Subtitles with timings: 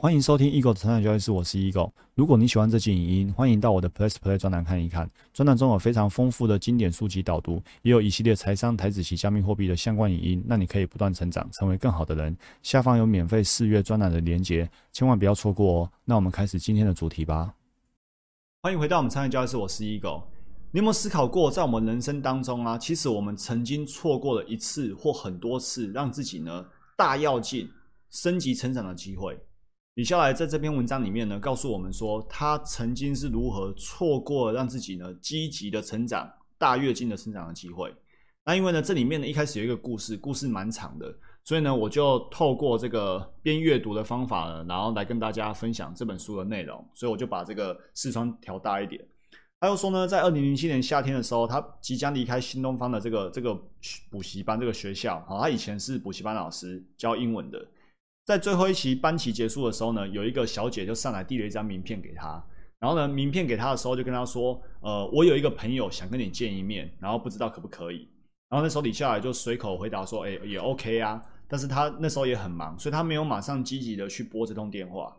[0.00, 1.90] 欢迎收听 Eagle 的成长交易室，我是 Eagle。
[2.14, 5.10] 如果你喜欢这期影音，欢迎到我的 Plus Play 专栏看一看。
[5.34, 12.36] 专栏中有非常丰富的经典书籍导读，也有一系列财商、台子及加密货币的相关影音，让你可以不断成长，成为更好的人。
[12.62, 15.90] 下方有免费试阅专栏的连结，千万不要错过哦。
[16.04, 17.52] 那我们开始今天的主题吧。
[18.62, 20.22] 欢迎回到我们成长交易室，我是 Eagle。
[20.70, 26.64] 你有没有思考过，在我们人生当中啊，其实我们曾经错过了一次或很多次，让自己呢
[26.96, 27.68] 大跃进、
[28.10, 29.36] 升级成长的机会？
[29.98, 37.92] 李笑来在这篇文章里面呢，告诉我们说，他曾经是如何错过让自己呢积极的成长、大跃进的成长的机会。
[38.44, 41.12] 那因为呢，这里面呢一开始有一个故事，故事蛮长的，
[41.42, 46.88] 所以呢，我就透过这个边阅读的方法呢，然后来跟大家分享这本书的内容。
[46.94, 49.04] 所以我就把这个视窗调大一点。
[49.58, 53.52] 他又说呢，在二零零七年夏天的时候，他即将离开新东方的这个这个
[54.08, 55.20] 补习班这个学校。
[55.28, 57.66] 好，他以前是补习班老师，教英文的。
[58.28, 62.44] 在最后一期班期结束的时候呢，有一个小姐就上来递了一张名片给他，
[62.78, 68.06] 然后呢，名片给他的时候就跟他说：“呃，我有一个朋友想跟你见一面，然后不知道可不可以。”
[68.50, 75.16] 然后那时候李笑来就随口回答说：“哎，也 OK 啊。”但是他那时候也很忙，所以他没有马上积极的去拨这通电话。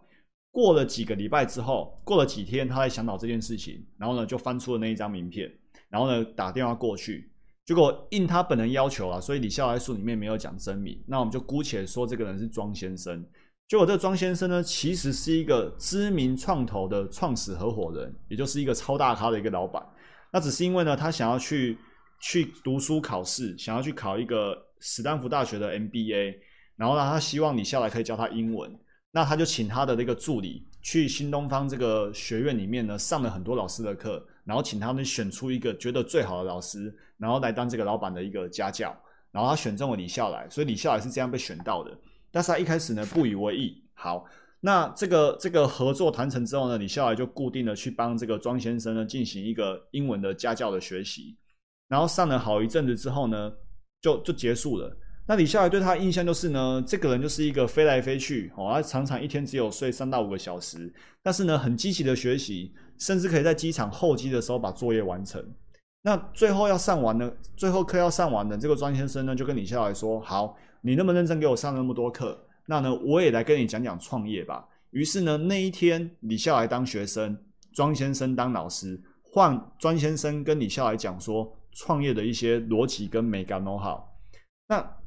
[0.52, 5.52] 过了几个礼拜之后，过了几天，他才想到这件事情，然后呢，就翻出了那一张名片，
[5.90, 7.32] 然后呢，打电话过去。
[7.70, 13.24] 结果应他本人要求啊，所以李笑来书里面没有讲真名，那我们就姑且说这个人是庄先生。
[13.68, 19.86] 结果这庄先生呢，其实是一个知名创投的创始合伙人，也就是一个超大咖的一个老板。
[20.34, 21.78] 那只是因为呢，他想要去
[22.20, 26.38] 去读书考试，想要去考一个史丹福大学的 MBA，
[26.76, 28.76] 然后呢，他希望李笑来可以教他英文。
[29.12, 36.92] 那他就请他的那个助理去新东方这个学院里面呢，上了很多老师的课，然后请他们选出一个觉得最好的老师。
[37.18, 38.98] 然后来当这个老板的一个家教，
[39.32, 41.96] 然后他选中了李笑来，所以李笑来是这样被选到的。
[42.32, 43.80] 但是他一开始呢不以为意。
[43.94, 44.26] 好，
[44.60, 51.38] 那这个这个合作谈成之后呢，李笑来就固定的去帮这个庄先生呢进行一个英文的家教的学习。
[51.88, 53.52] 然后上了好一阵子之后呢，
[54.02, 54.98] 就就结束了。
[55.30, 60.92] 那李笑来对他印象就是呢，这个人就是一个飞来飞去，哦，他常常一天只有睡三到五个小时，
[61.22, 65.40] 但是呢很积极的学习，甚至可以在机场候机的时候把作业完成。
[66.02, 77.38] 那最后要上完呢，最后课要上完的这个庄先生呢，就跟李笑来说：“好，你那么认真给我上那么多课，那呢，我也来跟你讲讲创业吧。”于是呢，那一天李笑来当学生，
[77.72, 84.02] 庄先生当老师，换庄先生跟李笑来讲说创业的一些逻辑跟美感 know how。
[84.68, 84.99] 那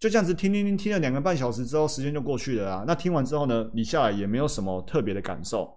[0.00, 2.84] 就这样子听听听听了两个半小时之后，时间就过去了啊。
[2.86, 5.70] 那听完之后呢，李笑来也没有什么特别的感受。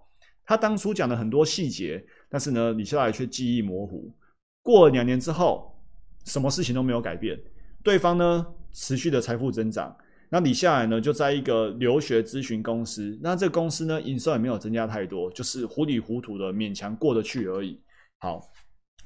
[0.46, 4.10] 他当初讲的很多细节，但是呢，李笑来却记忆模糊。
[4.62, 5.78] 过了两年之后，
[6.24, 7.38] 什么事情都没有改变，
[7.82, 9.94] 对方呢持续的财富增长，
[10.30, 17.78] 那李笑来呢就在一个留学咨询公司，那这个公司呢营收也没有增加太多，就是糊里糊涂的勉强过得去而已。
[18.20, 18.40] 好，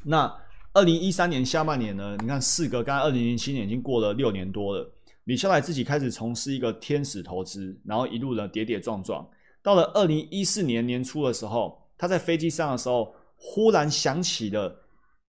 [0.04, 0.32] 那
[0.74, 4.88] 二零一三年下半年呢，你看四个，刚二零零七年已经过了六年多了，
[5.28, 9.28] 李笑来自己开始从事一个天使投资，然后一路呢跌跌撞撞，
[9.62, 14.84] 到了二零一四年年初的时候，他在飞机上的时候，忽然想起了。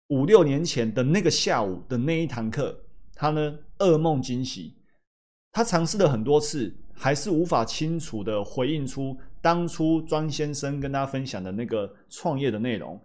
[0.07, 4.77] 五六年前的那个下午的那一堂课，他呢噩梦惊喜。
[5.51, 12.97] 他尝试了很多次，还是无法清楚的回应出当初庄先生跟他分享的那个创业的内容。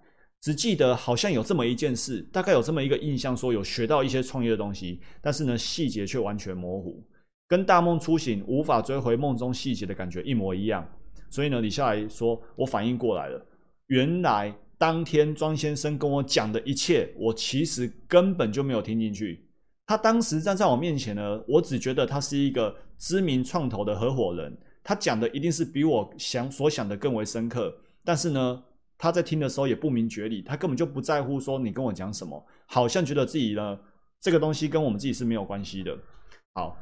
[0.47, 7.03] 只记得好像有这么一件事，大概有这么一个印象，说有学到一些创业的东西，但是呢细节却完全模糊，
[7.49, 10.89] 跟大梦初醒无法追回梦中细节的感觉一模一样。
[11.31, 13.45] 所以呢，李笑来说，我反应过来了，
[13.89, 14.57] 原来。
[14.79, 19.49] 当天庄先生跟我讲的一切，我其实根本就没有听进去。
[19.87, 27.75] 他当时站在我面前呢，我只觉得他是一个知名创投的合伙人，他讲的一定是比我想所想的更为深刻。
[28.05, 28.63] 但是呢，
[28.99, 33.79] 他在听的时候也不明觉厉，他根本就不在乎说你跟我讲什么，好像觉得自己呢
[34.21, 35.97] 这个东西跟我们自己是没有关系的。
[36.55, 36.77] 好，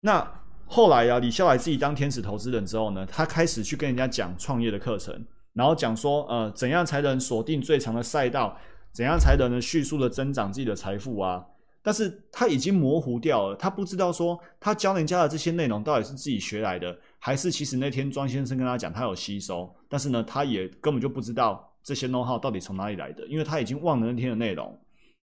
[0.00, 5.24] 那后来啊，李笑来自己当天使投资人之后呢，他开始去跟人家讲创业的课程。
[5.52, 8.56] 然后讲说，呃，怎样才能锁定最长的赛道？
[8.92, 11.44] 怎样才能呢迅速的增长自己的财富啊？
[11.82, 24.80] 但是他已经模糊掉了，他不知道说他教人家的这些内容到底是自己学来的，还是其实那天庄先生跟他讲他有吸收，但是呢，他也根本就不知道这些 know how 到底从哪里来的，因为他已经忘了那天的内容。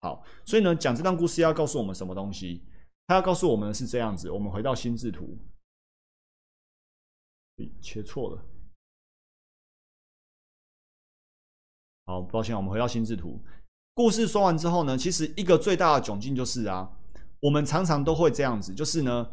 [0.00, 2.64] 好，所以呢，讲这段故事要告诉我们什么东西？
[3.06, 5.38] 他要告诉我们的是这样子，我们回到心智图，
[7.80, 8.44] 切错了。
[12.06, 13.40] 好，抱歉，我们回到心智图。
[14.00, 16.88] 故事说完之后呢，其实一个最大的窘境就是啊，
[17.38, 19.28] 我们常常都会这样子，就是呢，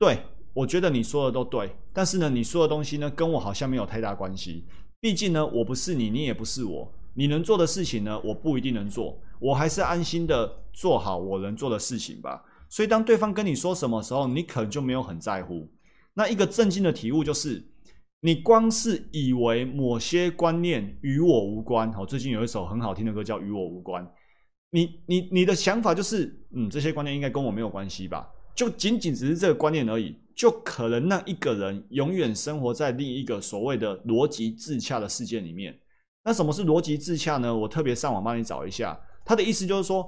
[0.00, 4.64] 对我觉得你说的都对，但是呢，你说的东西呢，跟我好像没有太大关系。
[4.98, 6.92] 毕竟呢，我不是你，你也不是我。
[7.14, 9.16] 你能做的事情呢，我不一定能做。
[9.38, 12.42] 我还是安心的做好我能做的事情吧。
[12.68, 15.68] 所以，当对方跟你说什么时候，你可能就没有很在乎。
[16.14, 17.64] 那一个震惊的体悟就是，
[18.22, 21.90] 你光是以为某些观念与我无关。
[21.92, 24.04] 好，最近有一首很好听的歌叫《与我无关》。
[24.72, 28.28] 你、你、你的想法就是，嗯，这些观念应该跟我没有关系吧？
[28.54, 35.74] 就仅仅只是这个观念而已，就可能让一个人永远生活在另一个所谓的逻辑自洽的世界里面。
[36.22, 37.56] 那什么是逻辑自洽呢？
[37.56, 40.06] 我特别上网帮你找一下，他的意思就是说，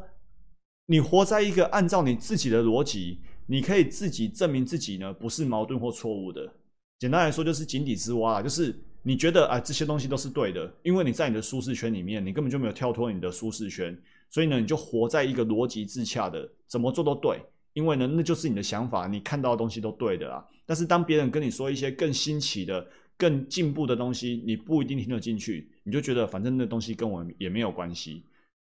[0.85, 6.53] 你活在一个按照你自己的逻辑，你可以自己证明自己呢不是矛盾或错误的。
[7.03, 8.73] 简单来说就是井底之蛙，就是
[9.03, 14.01] 你觉得啊这些东西都是对的，因为你在你的舒适圈里面，你根本就没有跳脱你的舒适圈，
[14.31, 17.41] 所以呢你就活在一个逻辑自洽的，怎么做都对，
[17.73, 20.47] 因为呢那就是你的想法，你看到的东西都对的啦。
[20.65, 22.87] 但是当别人跟你说一些更新奇的。
[23.19, 28.25] 更进步的东西，你不一定听得进去，你就觉得反正那东西跟我也没有关系。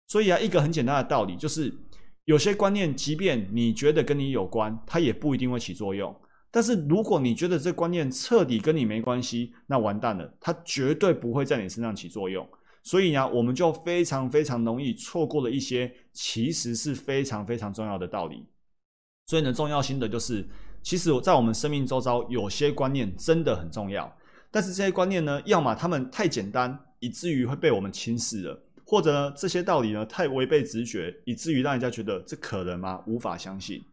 [0.08, 1.74] 所以啊，一个很简单的道理就是，
[2.24, 6.16] 有些观念，即便你觉得跟你有关，它也不一定会起作用。
[6.56, 12.48] 但是如果你觉得这观念彻底跟你没关系，那完蛋了，它绝对不会在你身上起作用。
[12.82, 18.46] 所以呢，我们就非常非常容易错过了一些其实是非常非常重要的道理。
[19.26, 20.48] 所以呢，重要心得就是，
[20.82, 24.10] 其实我在我们生命周遭，有些观念真的很重要。
[24.50, 33.04] 但是这些观念呢，要么他们太简单，以至于会被我们轻视了；或者呢，这些道理呢太违背直觉，以至于让人家觉得这可能吗？
[33.06, 33.84] 无法相信。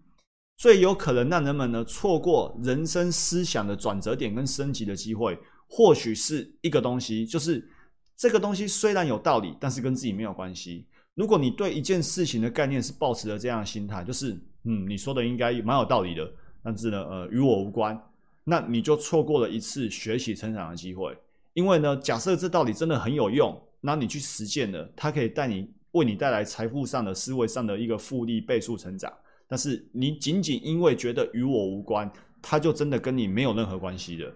[0.56, 5.38] 最有可能让人们呢错过人生思想的转折点跟升级的机会，
[5.68, 7.68] 或许是一个东西，就是
[8.16, 10.86] 这个东西虽然有道理，但是跟自己没有关系。
[11.14, 14.32] 如果你对一件事情的概念是抱持着这样的心态，就是
[14.64, 16.32] 嗯，你说的应该蛮有道理的，
[16.62, 18.00] 但是呢，呃，与我无关。
[18.44, 21.16] 那你就错过了一次学习成长的机会，
[21.54, 29.12] 因为呢，假设这道理真的很有用，那你去实践了，它可以带你为你带来财富上的思维上的一个复利倍数成长。
[29.52, 32.10] 但是你仅仅因为觉得与我无关，
[32.40, 34.32] 它就真的跟你没有任何关系的。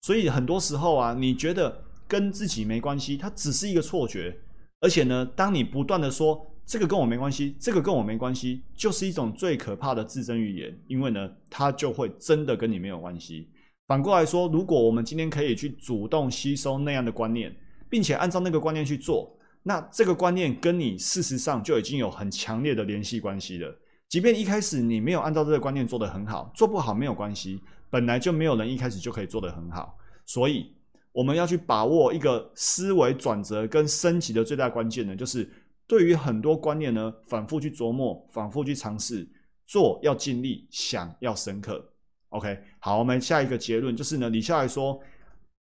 [0.00, 4.34] 所以很多时候啊，你觉得跟自己没关系，它只是一个错觉。
[4.80, 6.46] 而且呢，当你不断的说。
[6.66, 10.74] 这个跟我没关系，这个跟我没关系，就是一种最可怕的自证预言。
[10.88, 13.50] 因为呢，它就会真的跟你没有关系。
[13.86, 17.54] 反过来说，如果我们今天可以去主动吸收那样的观念，
[17.90, 23.78] 并且按照那个观念去做，那这个观念跟你事实上就已经有很强烈的联系关系了。
[24.08, 27.60] 即便一开始你没有按照这个观念做得很好，做不好没有关系，
[27.90, 29.96] 本来就没有人一开始就可以做得很好。
[30.24, 30.72] 所以
[31.12, 35.48] 我们要去把握一个思维转折跟升级的最大关键呢，就是。
[35.86, 39.28] 对于很多观念呢，反复去琢磨，反复去尝试，
[39.66, 41.92] 做要尽力，想要深刻。
[42.30, 44.98] OK，好，我们下一个结论就是呢，李笑来说，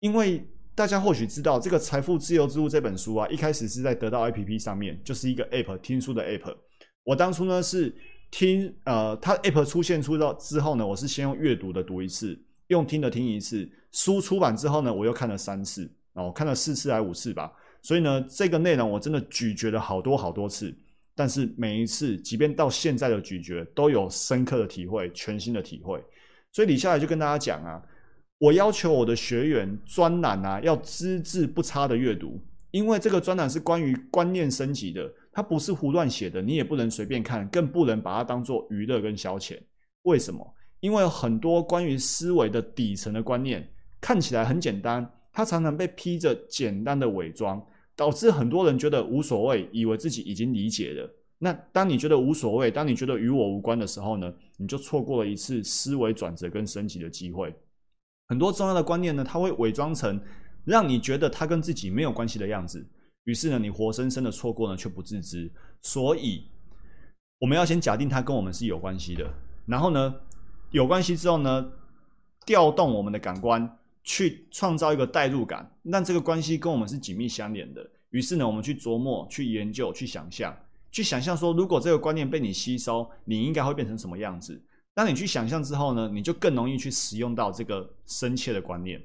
[0.01, 0.43] 因为
[0.75, 6.57] 大家或许知道这个《财富自由之路》这本书啊，一开始是在得到 APP 上面，就是一个 App 听书的 App。
[7.05, 7.95] 我当初呢是
[8.31, 12.39] 听呃，它 App 出现出到之后呢，我是先用阅读的读一次，
[12.69, 13.69] 用听的听一次。
[13.93, 17.51] 书出版之后呢，我又看了三次，哦，看了四次还五次吧。
[17.81, 20.75] 所以呢，这个内容我真的咀嚼了好多好多次，
[21.15, 26.03] 但是每一次，即便到现在的咀嚼，都有深刻的体会，全新的体会。
[26.53, 27.81] 所以李下来就跟大家讲啊，
[28.39, 32.39] 我要求我的学员专栏啊，要资质不差的阅读，
[32.71, 39.59] 因为这个专栏是关于观念升级的，它不是胡乱写的，你也不能随便看，更不能把它当做娱乐跟消遣。
[40.05, 40.55] 为什么？
[40.81, 43.69] 因为很多关于思维的底层的观念
[44.01, 47.63] 看起来很简单，它常常被披着简单的伪装。
[47.95, 51.11] 导致很多人觉得无所谓，以为自己已经理解了。
[51.39, 57.55] 那当你觉得无所谓，当你觉得与我无关的时候呢，你就错过了一次思维转折跟升级的机会。
[58.29, 60.19] 很多重要的观念呢，它会伪装成
[60.65, 62.87] 让你觉得它跟自己没有关系的样子，
[63.27, 65.49] 于是呢，你活生生的错过了却不自知。
[65.83, 66.49] 所以
[67.39, 69.31] 我们要先假定它跟我们是有关系的，
[69.67, 70.15] 然后呢，
[70.73, 71.71] 有关系之后呢，
[72.45, 73.79] 调动我们的感官。
[74.09, 77.85] 去创造一个代入感，让这个关系跟我们是紧密相连的。
[78.11, 80.57] 于是呢，我们去琢磨、去研究、去想象、
[80.93, 84.63] 去想象说，如果这个观念被你吸收，你应该会变成什么样子？
[84.95, 89.03] 当你去想象之后呢，你就更容易去使用到这个深切的观念。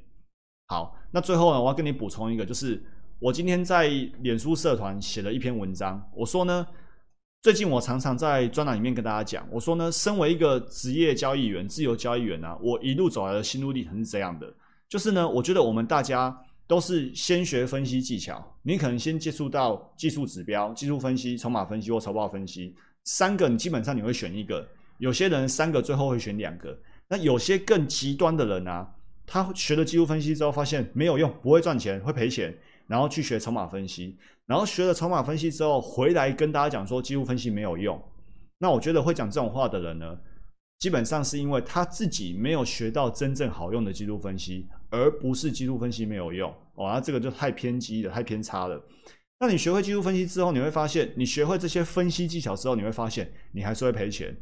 [0.67, 2.79] 好，那最后呢，我要跟你补充一个，就是
[3.21, 3.87] 我今天在
[4.21, 6.65] 脸书社团写了一篇文章，我说呢，
[7.43, 14.51] 最近我常常在专栏里面跟大家讲，我说呢，身为一个职业交易员、自由交易员啊，我一路走来的心路历程是这样的。
[14.89, 16.35] 就是呢，我觉得我们大家
[16.65, 18.43] 都是先学分析技巧。
[18.63, 24.67] 你可能先接触到技术指标、技术分析、筹码分析或财报分析，三个你基本上你会选一个。
[24.97, 26.75] 有些人三个最后会选两个。
[27.07, 28.95] 那有些更极端的人啊，
[29.27, 32.57] 他学了技术分析之后，发现没有用，不会赚钱，会赔钱，
[32.91, 37.97] 然后去学筹码分析，然后学了筹码分析之后，回来跟大家讲说技术分析没有用。
[38.57, 40.19] 那我觉得会讲这种话的人呢，
[40.79, 46.91] 基本上是因为他自己没有学到真正好用的技术分析，而不是技术分析没有用哦。
[46.93, 48.83] 那这个就太偏激了，太偏差了。
[49.39, 54.35] 那你学会技术分析之后，你会发现，你学会这些分析技巧之后，你会发现你还是会赔钱。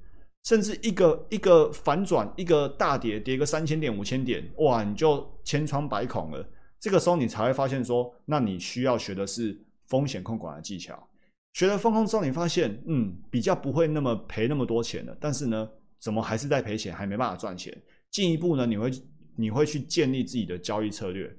[0.46, 6.44] 甚至一个一个反转，一个大跌，跌个三千点、五千点，哇，你就千疮百孔了。
[6.80, 11.08] 这个时候你才会发现说，那你需要学的是风险控管的技巧。
[11.54, 15.18] 学了风控之后，你发现，嗯，比较不会那么赔那么多钱了。
[15.20, 15.70] 但是呢，
[16.00, 17.76] 怎么还是在赔钱，还没办法赚钱？
[18.12, 18.92] 进一步呢，你会
[19.36, 21.30] 你会去建立自己的交易策略，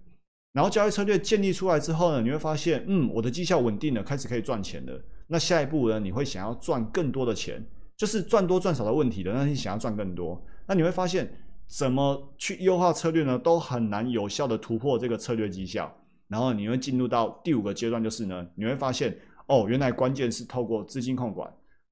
[0.52, 5.02] 然后交易策略建立出来之后呢，你会发现，嗯，我的绩效稳定了，开始可以赚钱了。
[5.28, 7.64] 那下一步呢，你会想要赚更多的钱。
[7.96, 11.30] 就是赚多赚少的问题的，那你想要赚更多，那你会发现
[11.70, 13.38] 怎么去优化策略呢？
[13.38, 15.94] 都很难有效的突破这个策略绩效。
[16.26, 21.48] 然后你会进入到第五个阶段，就是呢，你会发现哦，原来关键是透过资金控管。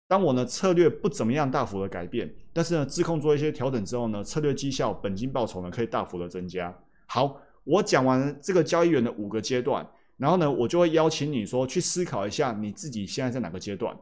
[0.08, 6.76] 当我呢策略不怎么样大幅的改变，但是呢自控做一些调整之后呢，策略绩效、本金报酬呢可以大幅的增加。
[7.06, 13.97] 好，我讲完这个交易员的五个阶段，然后呢，我就会邀请你说去思考一下你自己现在在哪个阶段。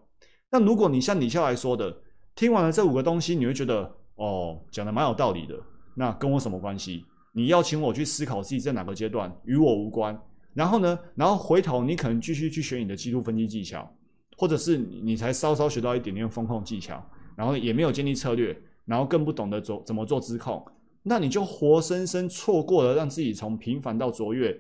[0.51, 1.99] 那如果你像李笑来说的，
[2.35, 5.59] 听完了这五个东西，你会觉得哦，讲的蛮有道理的。
[5.95, 7.05] 那跟我什么关系？
[7.33, 10.19] 你邀请我去思考自己在哪个阶段，与我无关。
[10.55, 13.91] 然后呢，然后回头你可能继续去学你的技术分析技巧，
[14.37, 17.03] 或者是你才稍稍学到一点点风控技巧，
[17.37, 20.65] 然后也没有建立策略，然后更不懂得做怎么做资控，
[21.03, 24.59] 那你就活生生错过了让自己从平凡到卓越，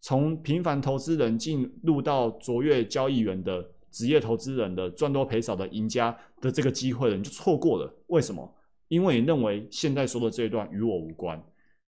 [0.00, 3.64] 从平凡投资人进入到卓越交易员的。
[3.90, 7.90] 职业投资人的赚多赔少的赢家的这个机会了，你就错过了。
[8.08, 8.54] 为什么？
[8.88, 11.42] 因为你认为现在说的这一段与我无关。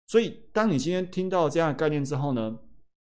[0.06, 2.58] 所以，当你今天听到这样的概念之后呢，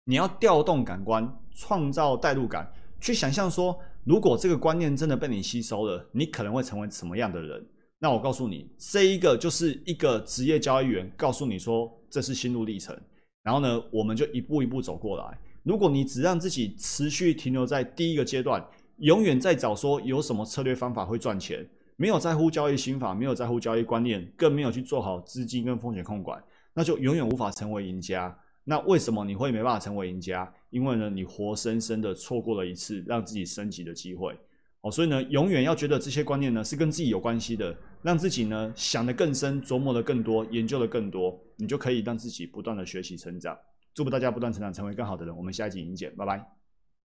[0.05, 7.65] 你要调动感官，创造代入感，去想象说，如果这个观念真的被你吸收了，你可能会成为什么样的人？
[7.99, 12.99] 那我告诉你，这一个就是一个职业交易员告诉你说，这是心路历程。
[13.43, 15.39] 然后呢，我们就一步一步走过来。
[15.63, 18.63] 如果你只让自己持续停留在第一个阶段，
[18.97, 21.67] 永远在找说有什么策略方法会赚钱，
[22.01, 26.43] 没有在乎交易心法，没有在乎交易观念，更没有去做好资金跟风险控管，
[26.73, 28.35] 那就永远无法成为赢家。
[28.63, 30.51] 那为什么你会没办法成为赢家？
[30.71, 34.35] 因为呢，你活生生的错过了一次让自己升级的机会。
[34.81, 43.55] 哦，所以呢，永远要觉得这些观念呢是跟自己有关系的，让自己呢想得更深，琢磨的更多，研究的更多，你就可以让自己不断的学习成长。
[43.93, 45.37] 祝福大家不断成长，成为更好的人。
[45.37, 46.60] 我们下一集影见，拜拜。